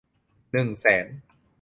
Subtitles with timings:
[0.51, 1.05] หนึ่งแสน